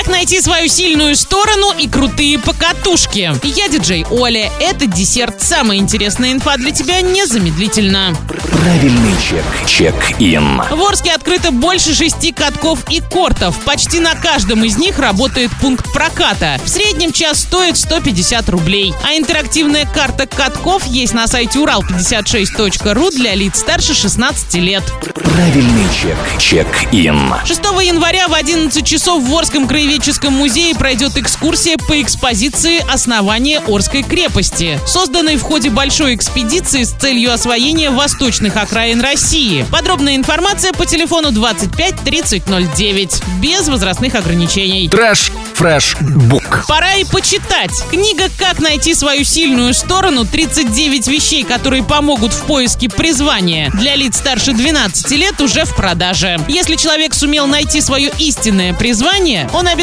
[0.00, 3.34] Как найти свою сильную сторону и крутые покатушки.
[3.44, 4.50] Я диджей Оля.
[4.58, 5.42] Это десерт.
[5.42, 8.16] Самая интересная инфа для тебя незамедлительно.
[8.50, 9.44] Правильный чек.
[9.66, 10.62] Чек-ин.
[10.70, 13.58] В Орске открыто больше шести катков и кортов.
[13.66, 16.58] Почти на каждом из них работает пункт проката.
[16.64, 18.94] В среднем час стоит 150 рублей.
[19.04, 24.82] А интерактивная карта катков есть на сайте урал56.ру для лиц старше 16 лет.
[25.14, 26.16] Правильный чек.
[26.38, 27.34] Check-in.
[27.44, 34.04] 6 января в 11 часов в Орском краеведческом музее пройдет экскурсия по экспозиции «Основание Орской
[34.04, 39.66] крепости», созданной в ходе большой экспедиции с целью освоения восточных окраин России.
[39.72, 44.88] Подробная информация по телефону 25 30 09, без возрастных ограничений.
[44.88, 45.32] Fresh.
[45.54, 45.96] Fresh.
[46.00, 46.66] Book.
[46.68, 47.72] Пора и почитать.
[47.90, 50.24] Книга «Как найти свою сильную сторону.
[50.24, 56.38] 39 вещей, которые помогут в поиске призвания» для лиц старше 12 лет уже в продаже.
[56.46, 59.79] Если человек сумел найти свое истинное призвание, он обязательно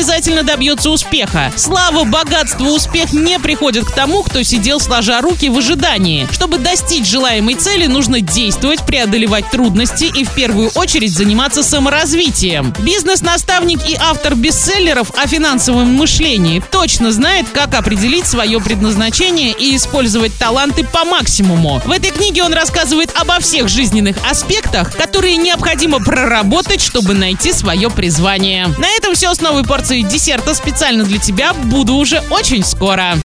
[0.47, 1.51] добьется успеха.
[1.55, 6.27] Слава, богатство, успех не приходят к тому, кто сидел сложа руки в ожидании.
[6.31, 12.73] Чтобы достичь желаемой цели, нужно действовать, преодолевать трудности и в первую очередь заниматься саморазвитием.
[12.79, 20.33] Бизнес-наставник и автор бестселлеров о финансовом мышлении точно знает, как определить свое предназначение и использовать
[20.37, 21.81] таланты по максимуму.
[21.85, 27.89] В этой книге он рассказывает обо всех жизненных аспектах, которые необходимо проработать, чтобы найти свое
[27.89, 28.67] призвание.
[28.77, 31.53] На этом все с новой порцией десерта специально для тебя.
[31.53, 33.15] Буду уже очень скоро.